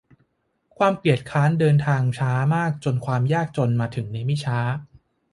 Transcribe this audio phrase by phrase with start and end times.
[0.77, 4.59] ความเกียจคร้านเดินทางช้ามากจนความยากจนมาถึงในไม่ช้า